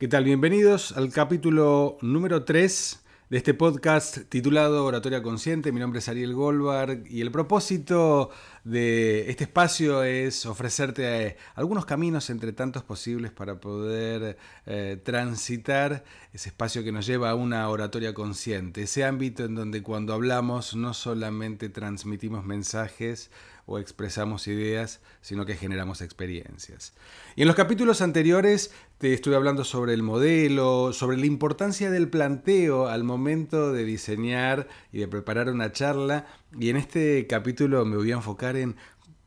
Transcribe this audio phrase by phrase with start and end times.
[0.00, 0.24] ¿Qué tal?
[0.24, 5.72] Bienvenidos al capítulo número 3 de este podcast titulado Oratoria Consciente.
[5.72, 8.30] Mi nombre es Ariel Goldberg y el propósito
[8.64, 16.02] de este espacio es ofrecerte eh, algunos caminos entre tantos posibles para poder eh, transitar
[16.32, 20.74] ese espacio que nos lleva a una oratoria consciente, ese ámbito en donde cuando hablamos
[20.74, 23.30] no solamente transmitimos mensajes,
[23.70, 26.92] o expresamos ideas, sino que generamos experiencias.
[27.36, 32.08] Y en los capítulos anteriores te estuve hablando sobre el modelo, sobre la importancia del
[32.08, 36.26] planteo al momento de diseñar y de preparar una charla,
[36.58, 38.74] y en este capítulo me voy a enfocar en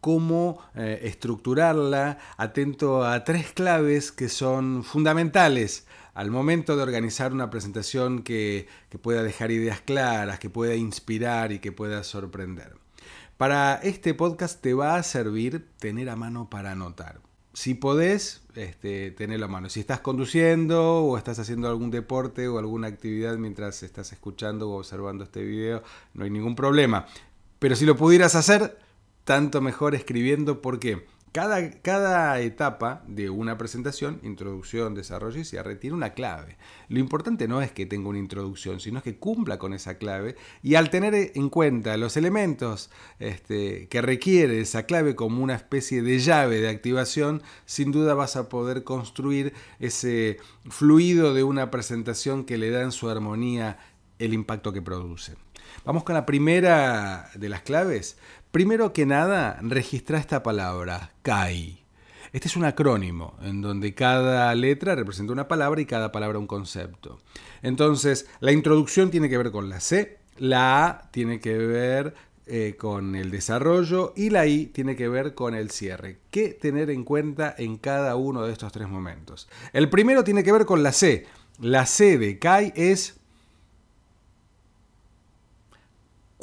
[0.02, 7.50] cómo eh, estructurarla, atento a tres claves que son fundamentales al momento de organizar una
[7.50, 12.83] presentación que, que pueda dejar ideas claras, que pueda inspirar y que pueda sorprender.
[13.44, 17.20] Para este podcast te va a servir tener a mano para anotar.
[17.52, 19.68] Si podés, este, tenerlo a mano.
[19.68, 24.78] Si estás conduciendo o estás haciendo algún deporte o alguna actividad mientras estás escuchando o
[24.78, 27.06] observando este video, no hay ningún problema.
[27.60, 28.78] Pero si lo pudieras hacer,
[29.26, 30.62] tanto mejor escribiendo.
[30.62, 31.06] ¿Por qué?
[31.34, 36.58] Cada, etapa de una presentación, introducción, desarrollo y cierre, tiene una clave.
[36.90, 40.76] Lo importante no es que tenga una introducción, sino que cumpla con esa clave y
[40.76, 46.20] al tener en cuenta los elementos este, que requiere esa clave como una especie de
[46.20, 50.38] llave de activación, sin duda vas a poder construir ese
[50.70, 53.80] fluido de una presentación que le da en su armonía
[54.26, 55.36] el impacto que produce.
[55.86, 58.18] Vamos con la primera de las claves.
[58.52, 61.84] Primero que nada, registra esta palabra, CAI.
[62.32, 66.48] Este es un acrónimo en donde cada letra representa una palabra y cada palabra un
[66.48, 67.20] concepto.
[67.62, 72.16] Entonces, la introducción tiene que ver con la C, la A tiene que ver
[72.46, 76.18] eh, con el desarrollo y la I tiene que ver con el cierre.
[76.32, 79.48] ¿Qué tener en cuenta en cada uno de estos tres momentos?
[79.72, 81.28] El primero tiene que ver con la C.
[81.60, 83.20] La C de CAI es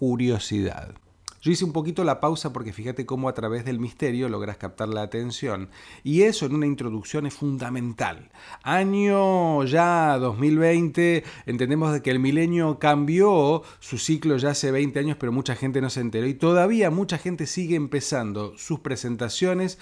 [0.01, 0.95] curiosidad.
[1.43, 4.89] Yo hice un poquito la pausa porque fíjate cómo a través del misterio logras captar
[4.89, 5.69] la atención.
[6.03, 8.31] Y eso en una introducción es fundamental.
[8.63, 15.19] Año ya 2020, entendemos de que el milenio cambió su ciclo ya hace 20 años,
[15.21, 16.27] pero mucha gente no se enteró.
[16.27, 19.79] Y todavía mucha gente sigue empezando sus presentaciones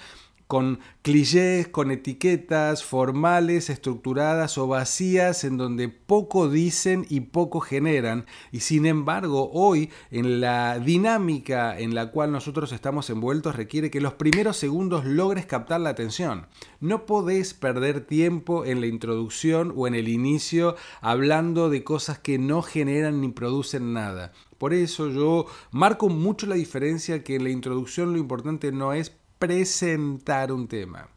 [0.49, 8.25] con clichés, con etiquetas formales, estructuradas o vacías en donde poco dicen y poco generan.
[8.51, 14.01] Y sin embargo, hoy en la dinámica en la cual nosotros estamos envueltos requiere que
[14.01, 16.47] los primeros segundos logres captar la atención.
[16.79, 22.39] No podés perder tiempo en la introducción o en el inicio hablando de cosas que
[22.39, 24.33] no generan ni producen nada.
[24.57, 29.09] Por eso yo marco mucho la diferencia que en la introducción lo importante no es
[29.39, 31.09] presentar un tema,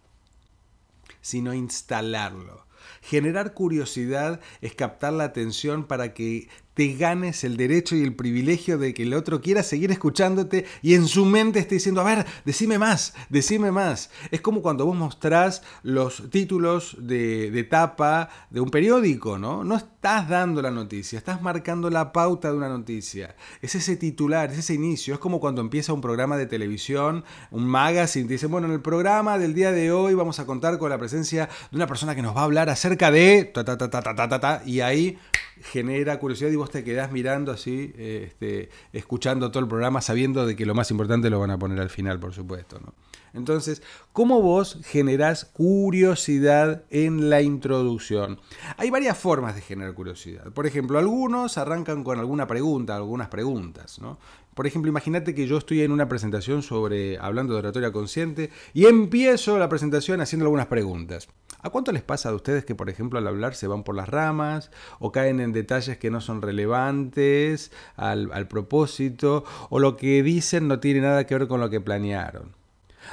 [1.20, 2.66] sino instalarlo.
[3.02, 8.78] Generar curiosidad es captar la atención para que te ganes el derecho y el privilegio
[8.78, 12.26] de que el otro quiera seguir escuchándote y en su mente esté diciendo, a ver,
[12.44, 14.10] decime más, decime más.
[14.30, 19.64] Es como cuando vos mostrás los títulos de, de tapa de un periódico, ¿no?
[19.64, 23.36] No estás dando la noticia, estás marcando la pauta de una noticia.
[23.60, 25.14] Es ese titular, es ese inicio.
[25.14, 28.80] Es como cuando empieza un programa de televisión, un magazine, te dicen, bueno, en el
[28.80, 32.22] programa del día de hoy vamos a contar con la presencia de una persona que
[32.22, 33.44] nos va a hablar acerca de...
[33.44, 35.18] Ta, ta, ta, ta, ta, ta, ta, y ahí
[35.62, 40.54] genera curiosidad y vos te quedás mirando así, este, escuchando todo el programa, sabiendo de
[40.54, 42.78] que lo más importante lo van a poner al final, por supuesto.
[42.78, 42.94] ¿no?
[43.34, 48.38] Entonces, ¿cómo vos generás curiosidad en la introducción?
[48.76, 50.52] Hay varias formas de generar curiosidad.
[50.52, 53.98] Por ejemplo, algunos arrancan con alguna pregunta, algunas preguntas.
[53.98, 54.18] ¿no?
[54.54, 58.86] Por ejemplo, imagínate que yo estoy en una presentación sobre hablando de oratoria consciente y
[58.86, 61.26] empiezo la presentación haciendo algunas preguntas.
[61.64, 64.08] ¿A cuánto les pasa a ustedes que, por ejemplo, al hablar se van por las
[64.08, 70.66] ramas o caen en detalles que no son relevantes al, propósito o lo que dicen
[70.66, 72.50] no tiene nada que ver con lo que planearon?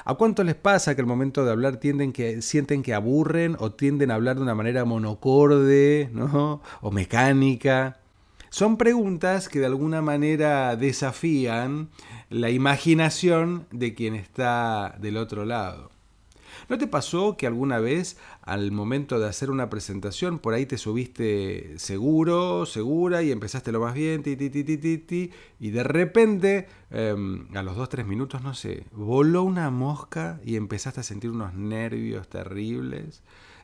[0.04, 3.72] ¿A cuánto les pasa que al momento de hablar tienden que, sienten que aburren o
[3.72, 6.62] tienden a hablar de una manera monocorde ¿no?
[6.82, 8.00] o mecánica?
[8.50, 11.90] Son preguntas que de alguna manera desafían
[12.32, 15.92] la imaginación de quien está del otro lado.
[16.68, 18.18] ¿No te pasó que alguna vez
[18.50, 23.80] al momento de hacer una presentación por ahí te subiste seguro, segura y empezaste lo
[23.80, 28.42] más bien, ti, ti, ti, ti, ti, y de repente em, a los 2-3 minutos,
[28.42, 33.22] no sé, voló una mosca y empezaste a sentir unos nervios terribles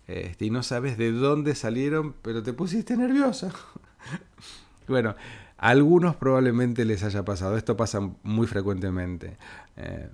[0.07, 3.51] este, y no sabes de dónde salieron, pero te pusiste nerviosa?
[4.87, 5.15] bueno,
[5.57, 9.37] a algunos probablemente les haya pasado, esto pasa muy frecuentemente.
[9.77, 10.09] Eh,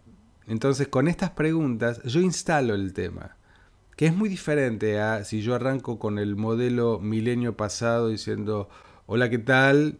[0.47, 3.35] entonces, con estas preguntas yo instalo el tema.
[4.01, 8.67] Que es muy diferente a si yo arranco con el modelo milenio pasado diciendo,
[9.05, 9.99] hola, ¿qué tal?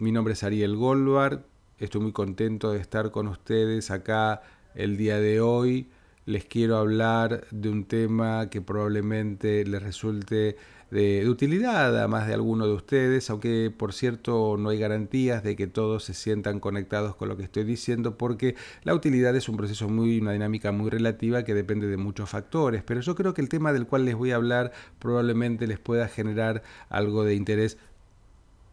[0.00, 1.44] Mi nombre es Ariel Goldberg,
[1.78, 4.42] estoy muy contento de estar con ustedes acá
[4.74, 5.90] el día de hoy.
[6.26, 10.56] Les quiero hablar de un tema que probablemente les resulte
[10.90, 15.56] de, utilidad a más de alguno de ustedes, aunque por cierto no hay garantías de
[15.56, 19.56] que todos se sientan conectados con lo que estoy diciendo, porque la utilidad es un
[19.56, 23.40] proceso muy, una dinámica muy relativa que depende de muchos factores, pero yo creo que
[23.40, 27.78] el tema del cual les voy a hablar probablemente les pueda generar algo de interés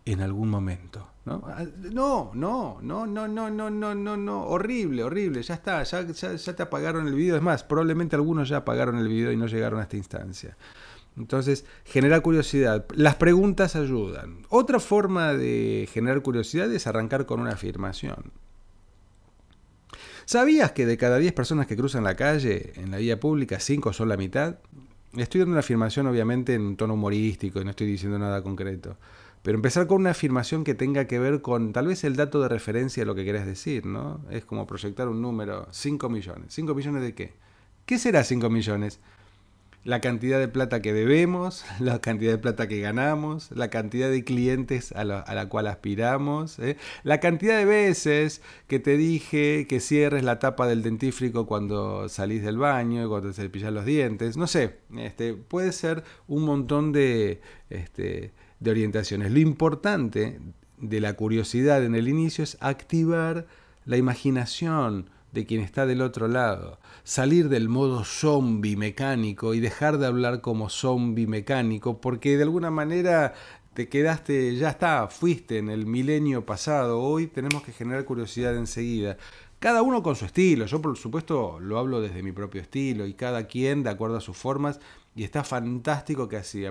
[0.05, 1.07] en algún momento.
[1.25, 1.43] ¿no?
[1.91, 6.33] no, no, no, no, no, no, no, no, no, horrible, horrible, ya está, ya, ya,
[6.33, 9.45] ya te apagaron el video, es más, probablemente algunos ya apagaron el video y no
[9.45, 10.57] llegaron a esta instancia.
[11.17, 12.85] Entonces, genera curiosidad.
[12.95, 14.45] Las preguntas ayudan.
[14.49, 18.31] Otra forma de generar curiosidad es arrancar con una afirmación.
[20.25, 23.91] ¿Sabías que de cada 10 personas que cruzan la calle en la vía pública, 5
[23.91, 24.59] son la mitad?
[25.17, 28.95] Estoy dando una afirmación obviamente en tono humorístico y no estoy diciendo nada concreto.
[29.41, 32.47] Pero empezar con una afirmación que tenga que ver con tal vez el dato de
[32.47, 34.21] referencia de lo que querés decir, ¿no?
[34.29, 36.57] Es como proyectar un número, 5 millones.
[36.57, 37.33] ¿5 millones de qué?
[37.85, 38.99] ¿Qué será 5 millones?
[39.83, 44.23] La cantidad de plata que debemos, la cantidad de plata que ganamos, la cantidad de
[44.23, 46.77] clientes a la, cual aspiramos, ¿eh?
[47.03, 52.43] la cantidad de veces que te dije que cierres la tapa del dentífrico cuando salís
[52.43, 57.41] del baño, cuando te cepillas los dientes, no sé, este, puede ser un montón de,
[57.69, 59.31] este, de orientaciones.
[59.31, 60.39] Lo importante
[60.77, 63.47] de la curiosidad en el inicio es activar
[63.85, 69.97] la imaginación, de quien está del otro lado, salir del modo zombie mecánico y dejar
[69.97, 73.33] de hablar como zombie mecánico, porque de alguna manera
[73.73, 79.17] te quedaste, ya está, fuiste en el milenio pasado, hoy tenemos que generar curiosidad enseguida.
[79.59, 83.13] Cada uno con su estilo, yo por supuesto lo hablo desde mi propio estilo y
[83.13, 84.79] cada quien de acuerdo a sus formas
[85.15, 86.63] y está fantástico que así,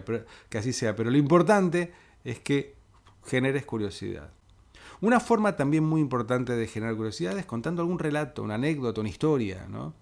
[0.48, 1.92] que así sea, pero lo importante
[2.24, 2.74] es que
[3.24, 4.32] generes curiosidad.
[5.00, 9.08] Una forma también muy importante de generar curiosidad es contando algún relato, una anécdota, una
[9.08, 9.94] historia, ¿no?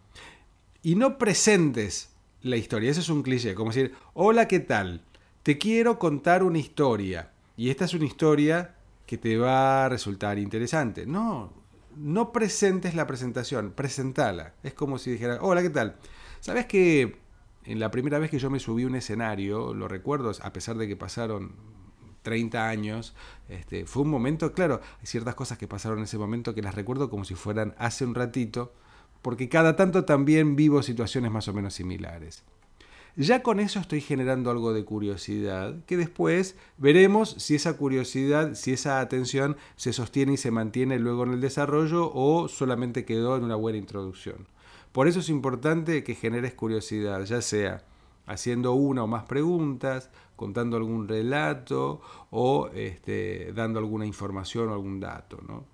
[0.83, 2.11] Y no presentes
[2.43, 5.03] la historia, eso es un cliché, como decir, hola, ¿qué tal?
[5.43, 7.31] Te quiero contar una historia.
[7.57, 11.07] Y esta es una historia que te va a resultar interesante.
[11.07, 11.53] No,
[11.97, 14.55] no presentes la presentación, presentala.
[14.63, 15.97] Es como si dijera, hola, ¿qué tal?
[16.41, 17.19] ¿Sabes que
[17.65, 20.77] en la primera vez que yo me subí a un escenario, lo recuerdo, a pesar
[20.77, 21.53] de que pasaron
[22.23, 23.15] 30 años,
[23.49, 26.75] este, fue un momento, claro, hay ciertas cosas que pasaron en ese momento que las
[26.75, 28.73] recuerdo como si fueran hace un ratito,
[29.23, 32.45] porque cada tanto también vivo situaciones más o menos similares.
[33.17, 38.73] Ya con eso estoy generando algo de curiosidad, que después veremos si esa curiosidad, si
[38.73, 43.43] esa atención se sostiene y se mantiene luego en el desarrollo o solamente quedó en
[43.43, 44.47] una buena introducción.
[44.93, 47.83] Por eso es importante que generes curiosidad, ya sea
[48.29, 55.01] haciendo una o más preguntas, contando algún relato o este, dando alguna información o algún
[55.01, 55.41] dato.
[55.47, 55.65] ¿no?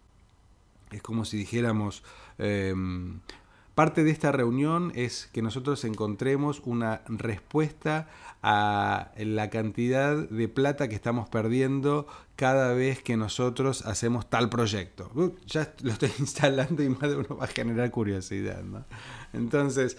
[0.91, 2.03] Es como si dijéramos,
[2.39, 3.21] em,
[3.75, 8.09] parte de esta reunión es que nosotros encontremos una respuesta
[8.43, 12.07] a la cantidad de plata que estamos perdiendo
[12.37, 15.11] cada vez que nosotros hacemos tal proyecto.
[15.47, 18.63] Ya lo estoy instalando y más de uno va a generar curiosidad.
[18.63, 18.85] ¿no?
[19.33, 19.99] Entonces,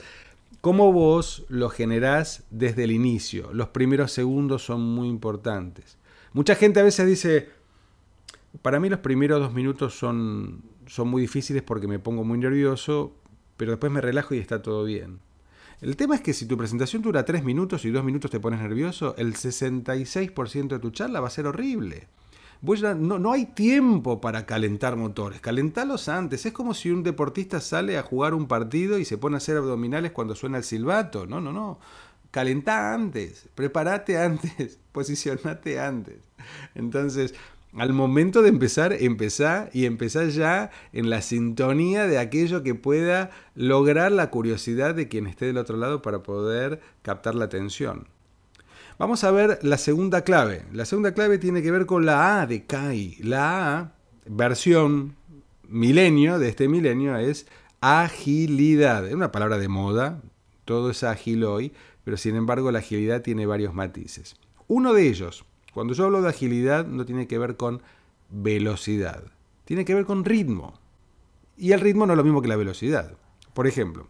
[0.65, 3.53] cómo vos lo generás desde el inicio.
[3.53, 6.00] Los primeros segundos son muy importantes.
[6.34, 7.50] Mucha gente a veces dice,
[8.63, 13.13] para mí los primeros dos minutos son, son muy difíciles porque me pongo muy nervioso,
[13.57, 15.19] pero después me relajo y está todo bien.
[15.81, 18.60] El tema es que si tu presentación dura tres minutos y dos minutos te pones
[18.60, 22.07] nervioso, el 66% de tu charla va a ser horrible
[22.62, 26.45] no, no, hay tiempo para calentar motores, calentarlos antes.
[26.45, 29.57] Es como si un deportista sale a jugar un partido y se pone a hacer
[29.57, 31.25] abdominales cuando suena el silbato.
[31.25, 31.79] No, no, no.
[32.31, 36.17] Calentá antes, prepárate antes, posicionate antes.
[36.74, 37.33] Entonces,
[37.77, 43.31] al momento de empezar, empezá y empezá ya en la sintonía de aquello que pueda
[43.53, 48.07] lograr la curiosidad de quien esté del otro lado para poder captar la atención.
[48.97, 50.63] Vamos a ver la segunda clave.
[50.71, 53.17] La segunda clave tiene que ver con la A de CAI.
[53.23, 53.91] La A,
[54.25, 55.17] versión
[55.67, 57.45] milenio de este milenio, es
[57.81, 59.05] agilidad.
[59.05, 60.21] Es una palabra de moda,
[60.63, 61.73] todo es ágil hoy,
[62.05, 64.37] pero sin embargo la agilidad tiene varios matices.
[64.67, 67.81] Uno de ellos, cuando yo hablo de agilidad, no tiene que ver con
[68.29, 69.23] velocidad,
[69.65, 70.79] tiene que ver con ritmo.
[71.57, 73.11] Y el ritmo no es lo mismo que la velocidad.
[73.53, 74.07] Por ejemplo,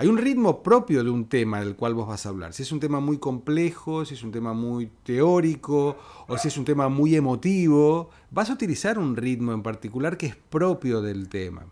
[0.00, 2.52] hay un ritmo propio de un tema del cual vos vas a hablar.
[2.52, 5.96] Si es un tema muy complejo, si es un tema muy teórico
[6.28, 10.26] o si es un tema muy emotivo, vas a utilizar un ritmo en particular que
[10.26, 11.66] es propio del tema.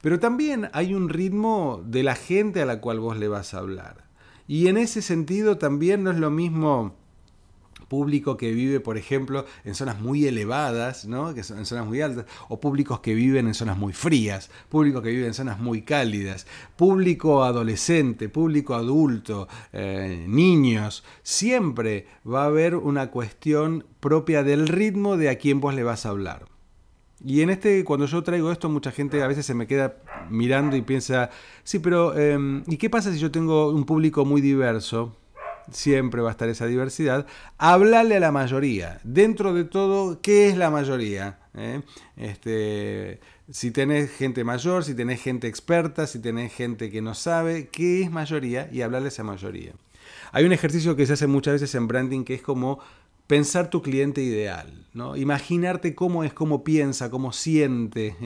[0.00, 3.58] Pero también hay un ritmo de la gente a la cual vos le vas a
[3.58, 4.04] hablar.
[4.46, 6.94] Y en ese sentido también no es lo mismo
[7.88, 11.34] público que vive, por ejemplo, en zonas muy elevadas, ¿no?
[11.34, 15.02] que son en zonas muy altas, o públicos que viven en zonas muy frías, público
[15.02, 22.46] que vive en zonas muy cálidas, público adolescente, público adulto, eh, niños, siempre va a
[22.46, 26.46] haber una cuestión propia del ritmo de a quién vos le vas a hablar.
[27.24, 29.96] Y en este, cuando yo traigo esto, mucha gente a veces se me queda
[30.30, 31.30] mirando y piensa,
[31.64, 35.16] sí, pero em, ¿y qué pasa si yo tengo un público muy diverso?
[35.70, 37.26] Siempre va a estar esa diversidad,
[37.58, 39.00] hablarle a la mayoría.
[39.04, 41.38] Dentro de todo, ¿qué es la mayoría?
[41.54, 41.82] ¿Eh?
[42.16, 43.20] Este,
[43.50, 48.02] si tenés gente mayor, si tenés gente experta, si tenés gente que no sabe, ¿qué
[48.02, 48.68] es mayoría?
[48.72, 49.72] Y hablarle a esa mayoría.
[50.32, 52.80] Hay un ejercicio que se hace muchas veces en branding que es como
[53.26, 55.16] pensar tu cliente ideal, ¿no?
[55.16, 58.16] Imaginarte cómo es, cómo piensa, cómo siente,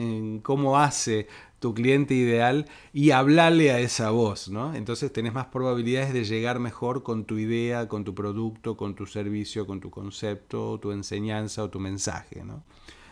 [0.43, 1.27] cómo hace
[1.63, 4.75] tu cliente ideal y hablarle a esa voz, ¿no?
[4.75, 9.05] Entonces tenés más probabilidades de llegar mejor con tu idea, con tu producto, con tu
[9.05, 12.65] servicio, con tu concepto, tu enseñanza o tu mensaje, ¿no?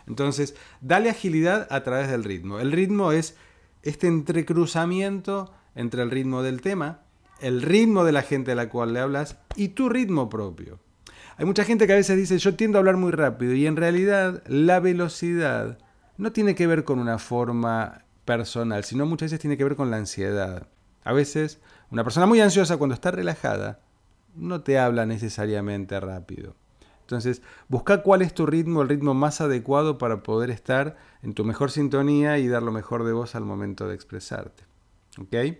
[0.06, 2.60] Entonces, dale agilidad a través del ritmo.
[2.60, 3.38] El ritmo es
[3.84, 7.04] este entrecruzamiento entre el ritmo del tema,
[7.40, 10.78] el ritmo de la gente a la cual le hablas y tu ritmo propio.
[11.38, 13.76] Hay mucha gente que a veces dice, yo tiendo a hablar muy rápido y en
[13.76, 15.78] realidad la velocidad
[16.18, 19.90] no tiene que ver con una forma personal, sino muchas veces tiene que ver con
[19.90, 20.68] la ansiedad.
[21.04, 21.60] A veces
[21.90, 23.80] una persona muy ansiosa cuando está relajada
[24.34, 26.54] no te habla necesariamente rápido.
[27.00, 31.44] Entonces, busca cuál es tu ritmo, el ritmo más adecuado para poder estar en tu
[31.44, 34.64] mejor sintonía y dar lo mejor de vos al momento de expresarte.
[35.18, 35.58] ¿Ok?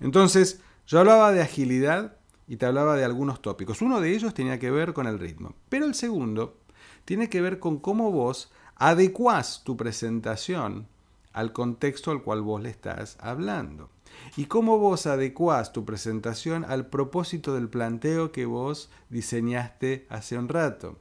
[0.00, 2.16] Entonces, yo hablaba de agilidad
[2.46, 3.82] y te hablaba de algunos tópicos.
[3.82, 6.58] Uno de ellos tenía que ver con el ritmo, pero el segundo
[7.04, 10.86] tiene que ver con cómo vos adecuás tu presentación
[11.32, 13.90] al contexto al cual vos le estás hablando.
[14.36, 20.48] Y cómo vos adecuás tu presentación al propósito del planteo que vos diseñaste hace un
[20.48, 20.98] rato.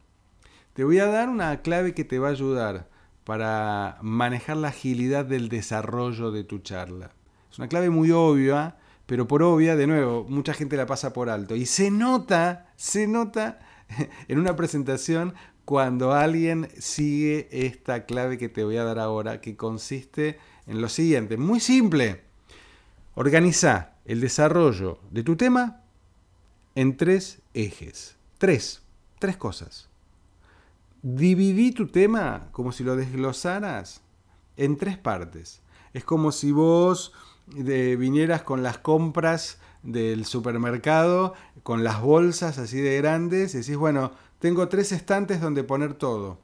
[0.73, 2.89] Te voy a dar una clave que te va a ayudar
[3.23, 7.11] para manejar la agilidad del desarrollo de tu charla.
[7.51, 11.29] Es una clave muy obvia, pero por obvia, de nuevo, mucha gente la pasa por
[11.29, 11.55] alto.
[11.55, 13.59] Y se nota, se nota
[14.27, 15.33] en una presentación
[15.65, 20.89] cuando alguien sigue esta clave que te voy a dar ahora, que consiste en lo
[20.89, 22.21] siguiente, muy simple.
[23.15, 25.81] Organiza el desarrollo de tu tema
[26.75, 28.15] en tres ejes.
[28.37, 28.81] Tres,
[29.19, 29.89] tres cosas.
[31.01, 34.01] Dividí tu tema como si lo desglosaras
[34.57, 35.61] en tres partes.
[35.93, 37.13] Es como si vos
[37.55, 43.77] eh, vinieras con las compras del supermercado, con las bolsas así de grandes, y decís,
[43.77, 46.39] bueno, tengo tres estantes donde poner todo.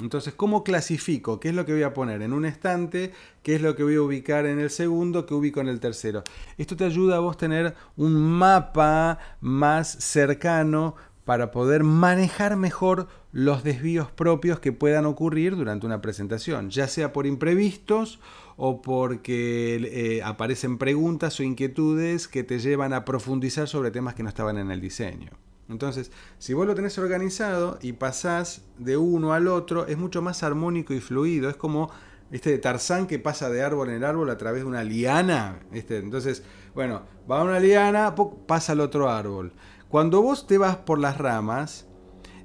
[0.00, 1.40] Entonces, ¿cómo clasifico?
[1.40, 3.12] ¿Qué es lo que voy a poner en un estante?
[3.42, 5.24] ¿Qué es lo que voy a ubicar en el segundo?
[5.24, 6.22] ¿Qué ubico en el tercero?
[6.58, 13.62] Esto te ayuda a vos tener un mapa más cercano para poder manejar mejor los
[13.62, 18.18] desvíos propios que puedan ocurrir durante una presentación, ya sea por imprevistos
[18.56, 24.24] o porque eh, aparecen preguntas o inquietudes que te llevan a profundizar sobre temas que
[24.24, 25.30] no estaban en el diseño.
[25.68, 30.42] Entonces, si vos lo tenés organizado y pasás de uno al otro, es mucho más
[30.42, 31.50] armónico y fluido.
[31.50, 31.90] Es como
[32.30, 35.60] este Tarzán que pasa de árbol en árbol a través de una liana.
[35.72, 36.42] Entonces,
[36.74, 38.14] bueno, va una liana,
[38.46, 39.52] pasa al otro árbol.
[39.88, 41.86] Cuando vos te vas por las ramas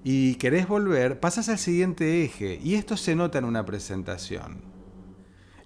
[0.04, 2.60] y querés volver, pasas al siguiente eje.
[2.63, 4.71] Y esto se nota en una presentación.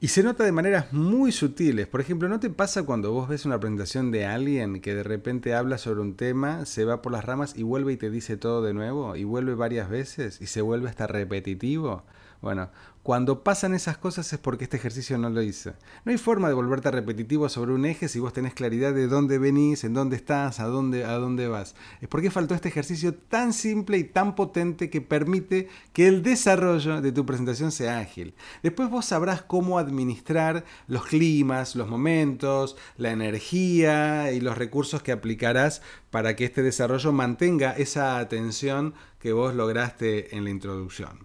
[0.06, 1.88] Y se nota de maneras muy sutiles.
[1.88, 5.56] Por ejemplo, ¿no te pasa cuando vos ves una presentación de alguien que de repente
[5.56, 8.62] habla sobre un tema, se va por las ramas y vuelve y te dice todo
[8.62, 9.16] de nuevo?
[9.16, 12.04] Y vuelve varias veces y se vuelve hasta repetitivo.
[12.40, 12.70] Bueno,
[13.06, 15.74] cuando pasan esas cosas es porque este ejercicio no lo hice.
[16.06, 19.38] No hay forma de volverte repetitivo sobre un eje si vos tenés claridad de dónde
[19.38, 21.76] venís, en dónde estás, a dónde, a dónde vas.
[22.02, 27.00] Es porque faltó este ejercicio tan simple y tan potente que permite que el desarrollo
[27.00, 28.34] de tu presentación sea ágil.
[28.64, 35.12] Después vos sabrás cómo administrar los climas, los momentos, la energía y los recursos que
[35.12, 41.25] aplicarás para que este desarrollo mantenga esa atención que vos lograste en la introducción.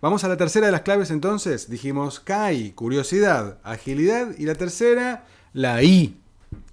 [0.00, 1.68] Vamos a la tercera de las claves entonces.
[1.68, 4.36] Dijimos CAI, curiosidad, agilidad.
[4.38, 6.16] Y la tercera, la I.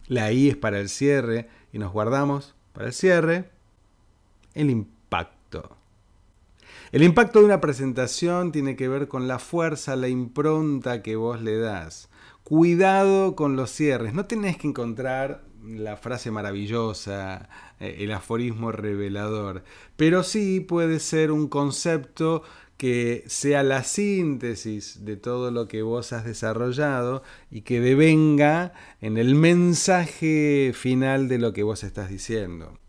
[0.08, 1.50] La I es para el cierre.
[1.74, 3.50] Y nos guardamos para el cierre
[4.54, 5.78] el impacto.
[6.92, 11.42] El impacto de una presentación tiene que ver con la fuerza, la impronta que vos
[11.42, 12.10] le das.
[12.44, 14.14] Cuidado con los cierres.
[14.14, 17.50] No tenés que encontrar la frase maravillosa,
[17.80, 19.64] eh, el aforismo revelador,
[19.96, 22.44] pero sí puede ser un concepto
[22.78, 29.20] que sea la síntesis de todo lo que vos has desarrollado y que devenga en
[29.20, 32.80] el mensaje final de lo que vos estás diciendo.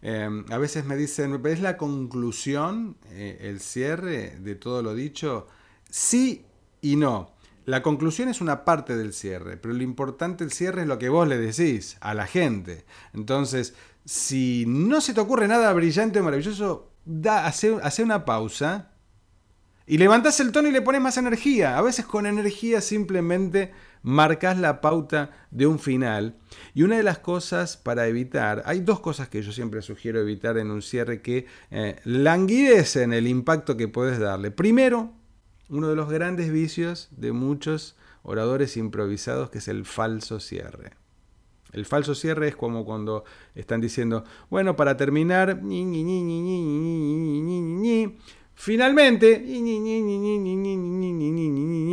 [0.00, 5.48] Em, a veces me dicen, ¿es la conclusión, eh, el cierre de todo lo dicho?
[5.90, 6.44] Sí
[6.80, 7.34] y no.
[7.66, 11.08] La conclusión es una parte del cierre, pero lo importante del cierre es lo que
[11.08, 12.84] vos le decís a la gente.
[13.12, 18.92] Entonces, si no se te ocurre nada brillante o maravilloso, da, hace, hace una pausa
[19.84, 21.76] y levantás el tono y le pones más energía.
[21.76, 26.36] A veces con energía simplemente marcas la pauta de un final.
[26.72, 30.56] Y una de las cosas para evitar, hay dos cosas que yo siempre sugiero evitar
[30.56, 34.52] en un cierre que eh, languidecen el impacto que puedes darle.
[34.52, 35.15] Primero,
[35.68, 40.92] uno de los grandes vicios de muchos oradores improvisados que es el falso cierre.
[41.72, 45.60] El falso cierre es como cuando están diciendo, bueno, para terminar,
[48.54, 49.44] finalmente,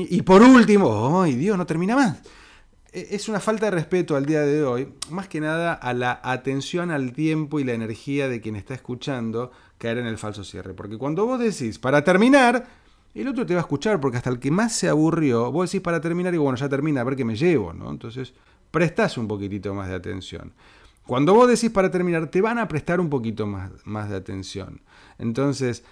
[0.10, 2.22] y por último, ¡ay Dios, no termina más!
[2.94, 6.92] Es una falta de respeto al día de hoy, más que nada a la atención
[6.92, 10.76] al tiempo y la energía de quien está escuchando caer en el falso cierre.
[10.76, 12.83] Porque cuando vos decís, para terminar,
[13.22, 15.82] el otro te va a escuchar, porque hasta el que más se aburrió, vos decís
[15.82, 17.90] para terminar y bueno, ya termina, a ver qué me llevo, ¿no?
[17.90, 18.34] Entonces,
[18.72, 20.54] prestás un poquitito más de atención.
[21.06, 24.82] Cuando vos decís para terminar, te van a prestar un poquito más, más de atención.
[25.20, 25.84] Entonces,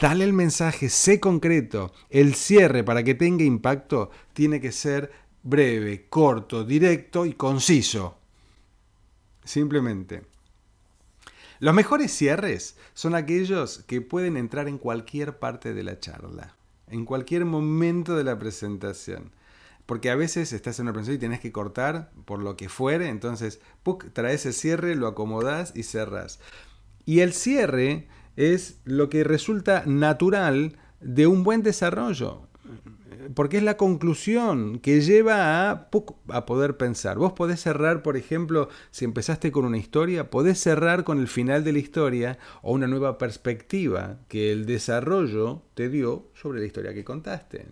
[0.00, 1.92] dale el mensaje, sé concreto.
[2.10, 5.12] El cierre para que tenga impacto tiene que ser
[5.42, 8.16] breve, corto, directo y conciso.
[9.44, 10.22] Simplemente.
[11.58, 16.56] Los mejores cierres son aquellos que pueden entrar en cualquier parte de la charla,
[16.92, 19.32] en cualquier momento de la presentación.
[19.86, 23.08] Porque a veces estás en una presentación y tenés que cortar por lo que fuere,
[23.08, 23.60] entonces
[24.12, 26.38] traes el cierre, lo acomodás y cerrás.
[27.04, 28.06] Y el cierre
[28.36, 32.46] es lo que resulta natural de un buen desarrollo,
[33.34, 37.18] porque es la conclusión que lleva a, poder pensar.
[37.18, 41.64] Vos podés cerrar, por ejemplo, si empezaste con una historia, podés cerrar con el final
[41.64, 46.94] de la historia o una nueva perspectiva que el desarrollo te dio sobre la historia
[46.94, 47.66] que contaste.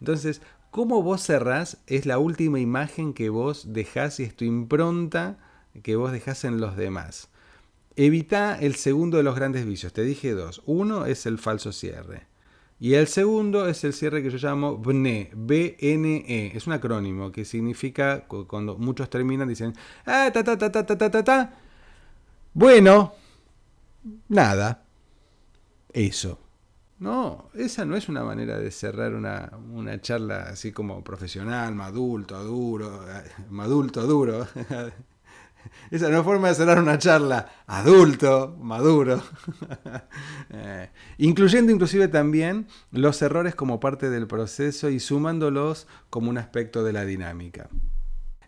[0.00, 5.38] Entonces, cómo vos cerrás es la última imagen que vos dejás y es tu impronta
[5.82, 7.28] que vos dejás en los demás.
[7.94, 9.92] Evita el segundo de los grandes vicios.
[9.92, 10.62] Te dije dos.
[10.64, 12.31] Uno es el falso cierre.
[12.82, 16.50] Y el segundo es el cierre que yo llamo BNE, B-N-E.
[16.56, 19.72] Es un acrónimo que significa, cuando muchos terminan, dicen,
[20.04, 21.54] ah, ta, ta, ta, ta, ta, ta, ta.
[22.52, 23.14] Bueno,
[24.26, 24.82] nada.
[25.92, 26.40] Eso.
[26.98, 32.42] No, esa no es una manera de cerrar una, una charla así como profesional, madulto,
[32.42, 34.44] duro, eh, madulto, duro.
[35.90, 39.22] Esa no es forma de cerrar una charla adulto, maduro.
[40.54, 46.84] Eh, incluyendo inclusive también los errores como parte del proceso y sumándolos como un aspecto
[46.84, 47.70] de la dinámica.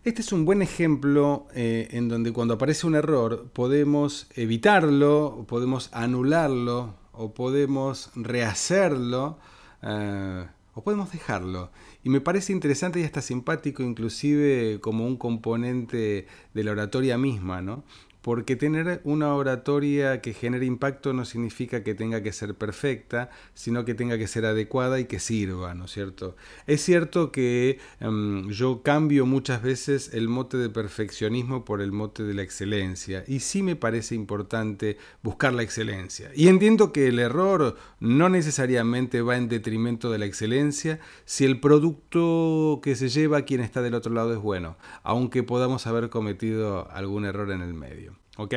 [0.03, 5.89] Este es un buen ejemplo eh, en donde cuando aparece un error podemos evitarlo, podemos
[5.93, 9.39] anularlo o podemos rehacerlo
[9.81, 11.71] eh, o podemos dejarlo.
[12.03, 17.61] Y me parece interesante y hasta simpático, inclusive como un componente de la oratoria misma,
[17.61, 17.83] ¿no?
[18.25, 23.85] Porque tener una oratoria que genere impacto no significa que tenga que ser perfecta, sino
[23.85, 26.35] que tenga que ser adecuada y que sirva, ¿no es cierto?
[26.65, 32.23] Es cierto que em, yo cambio muchas veces el mote de perfeccionismo por el mote
[32.23, 36.31] de la excelencia, y sí me parece importante buscar la excelencia.
[36.33, 41.59] Y entiendo que el error no necesariamente va en detrimento de la excelencia si el
[41.59, 46.09] producto que se lleva a quien está del otro lado es bueno, aunque podamos haber
[46.09, 48.14] cometido algún error en el medio.
[48.37, 48.53] ¿Ok?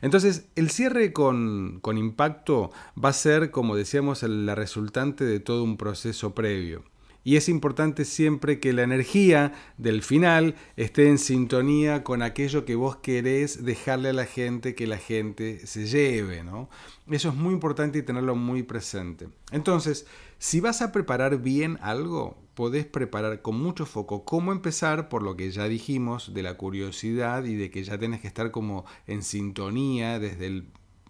[0.00, 2.70] Entonces, el cierre con, impacto
[3.02, 6.84] va a ser, como decíamos, la resultante de todo un proceso previo.
[7.22, 12.74] Y es importante siempre que la energía del final esté en sintonía con aquello que
[12.74, 16.70] vos querés dejarle a la gente que la gente se lleve, ¿no?
[17.10, 19.28] Eso es muy importante y tenerlo muy presente.
[19.52, 20.06] Entonces,
[20.38, 25.36] si vas a preparar bien algo, podés preparar con mucho foco cómo empezar, por lo
[25.36, 29.22] que ya dijimos, de la curiosidad y de que ya tenés que estar como en
[29.22, 30.68] sintonía desde el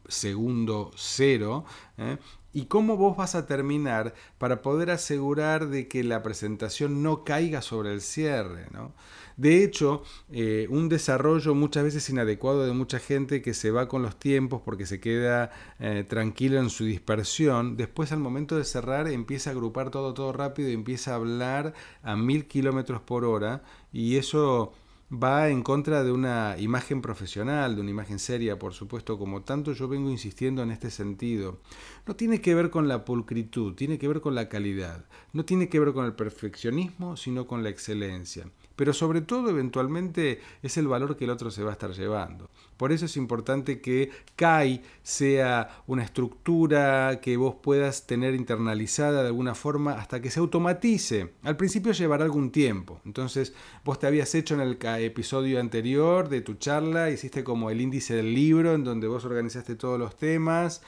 [0.08, 1.64] segundo cero,
[1.96, 2.18] ¿eh?
[2.52, 7.62] Y cómo vos vas a terminar para poder asegurar de que la presentación no caiga
[7.62, 8.66] sobre el cierre.
[8.72, 8.92] ¿no?
[9.36, 14.02] De hecho, eh, un desarrollo muchas veces inadecuado de mucha gente que se va con
[14.02, 19.08] los tiempos porque se queda eh, tranquilo en su dispersión, después al momento de cerrar
[19.08, 23.62] empieza a agrupar todo, todo rápido y empieza a hablar a mil kilómetros por hora
[23.92, 24.72] y eso
[25.12, 29.72] va en contra de una imagen profesional, de una imagen seria, por supuesto, como tanto
[29.72, 31.58] yo vengo insistiendo en este sentido.
[32.06, 35.04] No tiene que ver con la pulcritud, tiene que ver con la calidad.
[35.32, 38.46] No tiene que ver con el perfeccionismo, sino con la excelencia
[38.80, 42.48] pero sobre todo eventualmente es el valor que el otro se va a estar llevando.
[42.78, 49.26] Por eso es importante que CAI sea una estructura que vos puedas tener internalizada de
[49.28, 51.34] alguna forma hasta que se automatice.
[51.42, 53.02] Al principio llevará algún tiempo.
[53.04, 53.52] Entonces,
[53.84, 58.14] vos te habías hecho en el episodio anterior de tu charla, hiciste como el índice
[58.14, 60.80] del libro en donde vos organizaste todos los temas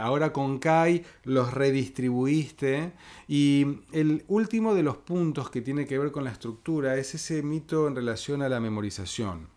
[0.00, 2.92] Ahora con Kai los redistribuiste.
[3.28, 7.42] Y el último de los puntos que tiene que ver con la estructura es ese
[7.42, 9.48] mito en relación a la memorización.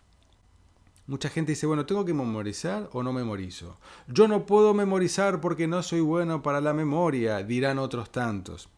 [1.08, 3.78] Mucha gente dice, bueno, ¿tengo que memorizar o no memorizo?
[4.08, 8.70] Yo no puedo memorizar porque no soy bueno para la memoria, dirán otros tantos.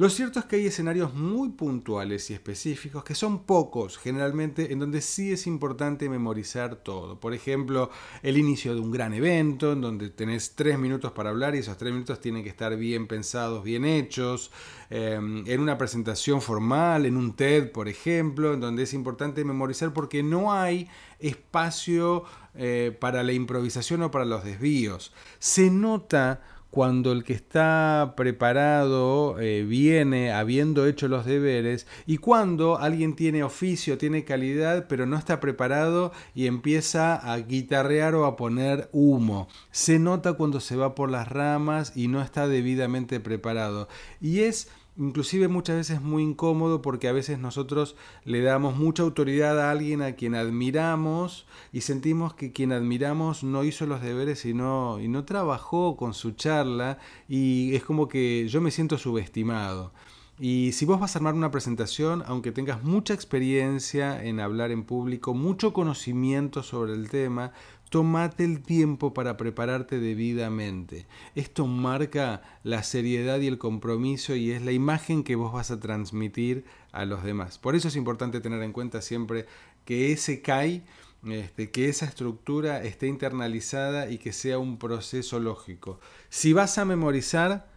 [0.00, 4.78] Lo cierto es que hay escenarios muy puntuales y específicos, que son pocos generalmente, en
[4.78, 7.20] donde sí es importante memorizar todo.
[7.20, 7.90] Por ejemplo,
[8.22, 11.76] el inicio de un gran evento, en donde tenés tres minutos para hablar y esos
[11.76, 14.50] tres minutos tienen que estar bien pensados, bien hechos.
[14.88, 19.92] Em, en una presentación formal, en un TED, por ejemplo, en donde es importante memorizar
[19.92, 25.12] porque no hay espacio eh, para la improvisación o para los desvíos.
[25.38, 32.78] Se nota cuando el que está preparado eh, viene habiendo hecho los deberes y cuando
[32.78, 38.36] alguien tiene oficio, tiene calidad, pero no está preparado y empieza a guitarrear o a
[38.36, 39.48] poner humo.
[39.72, 43.88] Se nota cuando se va por las ramas y no está debidamente preparado.
[44.20, 49.60] Y es inclusive muchas veces muy incómodo porque a veces nosotros le damos mucha autoridad
[49.60, 54.54] a alguien a quien admiramos y sentimos que quien admiramos no hizo los deberes y
[54.54, 56.98] no, y no trabajó con su charla
[57.28, 59.92] y es como que yo me siento subestimado.
[60.40, 64.84] Y si vos vas a armar una presentación, aunque tengas mucha experiencia en hablar en
[64.84, 67.52] público, mucho conocimiento sobre el tema,
[67.90, 71.06] Tómate el tiempo para prepararte debidamente.
[71.34, 75.80] Esto marca la seriedad y el compromiso y es la imagen que vos vas a
[75.80, 77.58] transmitir a los demás.
[77.58, 79.46] Por eso es importante tener en cuenta siempre
[79.84, 80.84] que ese CAI,
[81.26, 85.98] este, que esa estructura esté internalizada y que sea un proceso lógico.
[86.28, 87.69] Si vas a memorizar,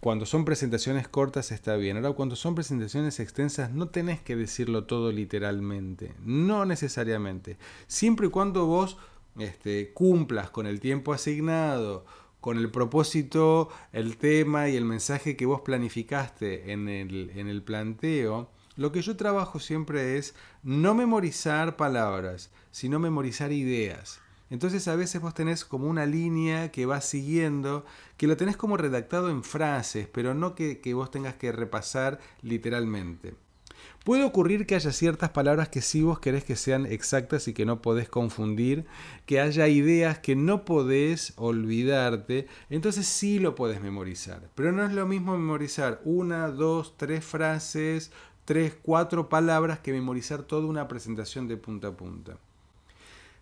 [0.00, 1.98] cuando son presentaciones cortas está bien.
[1.98, 6.14] Ahora, cuando son presentaciones extensas, no tenés que decirlo todo literalmente.
[6.24, 7.58] No necesariamente.
[7.86, 8.96] Siempre y cuando vos
[9.38, 12.06] este, cumplas con el tiempo asignado,
[12.40, 17.62] con el propósito, el tema y el mensaje que vos planificaste en el, en el
[17.62, 24.22] planteo, lo que yo trabajo siempre es no memorizar palabras, sino memorizar ideas.
[24.50, 27.84] Entonces a veces vos tenés como una línea que vas siguiendo,
[28.16, 33.34] que lo tenés como redactado en frases, pero no que, vos tengas que repasar literalmente.
[34.04, 37.64] Puede ocurrir que haya ciertas palabras que sí vos querés que sean exactas y que
[37.64, 38.86] no podés confundir,
[39.24, 44.50] que haya ideas que no podés olvidarte, entonces sí lo podés memorizar.
[44.54, 48.10] Pero no es lo mismo memorizar una, dos, tres frases,
[48.44, 52.36] tres, cuatro palabras que memorizar toda una presentación de punta a punta.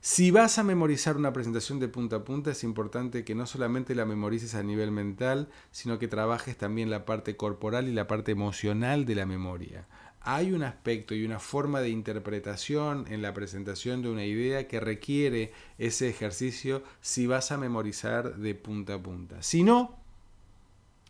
[0.01, 3.95] Si vas a memorizar una presentación de punta a punta, es importante que no solamente
[3.95, 8.33] la memorices a nivel mental, sino que trabajes también la parte corporal y la parte
[8.33, 9.89] emocional de la memoria
[10.21, 14.79] hay un aspecto y una forma de interpretación en la presentación de una idea que
[14.79, 19.43] requiere ese ejercicio si vas a memorizar de punta a punta.
[19.43, 19.97] Si no,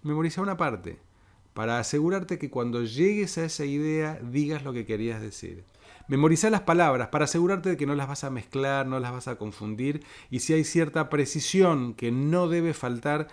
[0.02, 1.00] memoriza una parte
[1.58, 5.64] para asegurarte que cuando llegues a esa idea digas lo que querías decir.
[6.06, 9.26] Memoriza las palabras para asegurarte de que no las vas a mezclar, no las vas
[9.26, 13.26] a confundir y si hay cierta precisión que no debe faltar,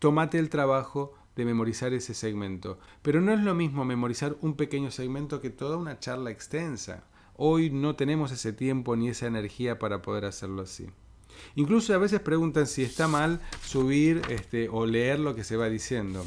[0.00, 2.80] tómate el trabajo de memorizar ese segmento.
[3.02, 7.04] Pero no es lo mismo memorizar un pequeño segmento que toda una charla extensa.
[7.36, 10.88] Hoy no tenemos ese tiempo ni esa energía para poder hacerlo así.
[11.54, 15.68] Incluso a veces preguntan si está mal subir este, o leer lo que se va
[15.68, 16.26] diciendo.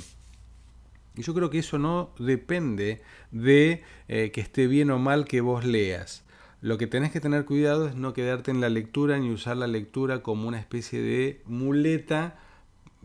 [1.16, 5.42] Y yo creo que eso no depende de eh, que esté bien o mal que
[5.42, 6.24] vos leas.
[6.62, 9.68] Lo que tenés que tener cuidado es no quedarte en la lectura ni usar la
[9.68, 12.40] lectura como una especie de muleta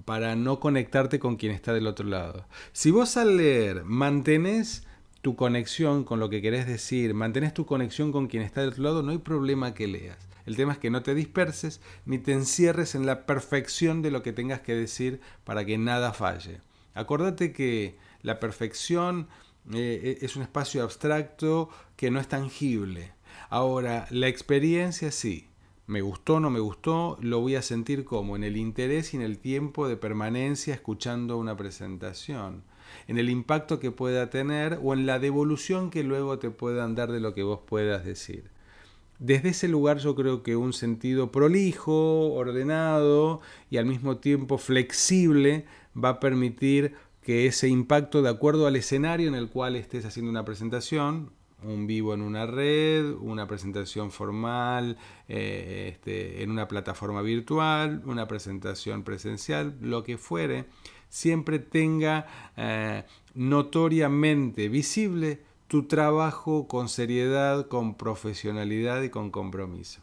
[0.05, 2.47] para no conectarte con quien está del otro lado.
[2.73, 4.87] Si vos al leer mantenés
[5.23, 8.85] tu conexión con lo que querés decir, mantenés tu conexión con quien está del otro
[8.85, 10.29] lado, no hay problema que leas.
[10.47, 14.23] El tema es que no te disperses ni te encierres en la perfección de lo
[14.23, 16.61] que tengas que decir para que nada falle.
[16.99, 19.29] Acordate que la perfección
[19.73, 23.13] eh, es un espacio abstracto que no es tangible.
[23.51, 25.49] Ahora, la experiencia sí
[25.87, 29.23] me gustó, no me gustó, lo voy a sentir como en el interés y en
[29.23, 32.65] el tiempo de permanencia escuchando una presentación,
[33.07, 37.13] en el impacto que pueda tener o en la devolución que luego te puedan dar
[37.13, 38.51] de lo que vos puedas decir.
[39.19, 45.65] Desde ese lugar yo creo que un sentido prolijo, ordenado y al mismo tiempo flexible
[46.03, 50.31] va a permitir que ese impacto de acuerdo al escenario en el cual estés haciendo
[50.31, 51.31] una presentación,
[51.63, 54.97] un vivo en una red, una presentación formal
[55.29, 60.67] eh, este, en una plataforma virtual, una presentación presencial, lo que fuere,
[61.09, 70.01] siempre tenga eh, notoriamente visible tu trabajo con seriedad, con profesionalidad y con compromiso.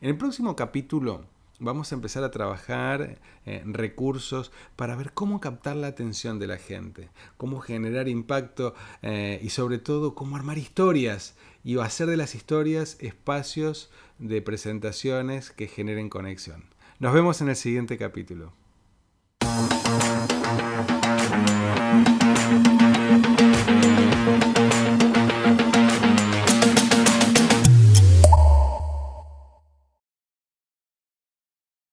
[0.00, 1.24] En el próximo capítulo
[1.64, 6.58] vamos a empezar a trabajar eh, recursos para ver cómo captar la atención de la
[6.58, 12.34] gente, cómo generar impacto eh, y sobre todo cómo armar historias y hacer de las
[12.34, 16.64] historias espacios de presentaciones que generen conexión.
[16.98, 18.52] Nos vemos en el siguiente capítulo.